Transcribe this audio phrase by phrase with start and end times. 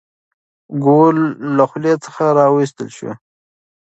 [0.83, 1.25] ګوله
[1.55, 3.13] له خولې څخه راویستل شوه.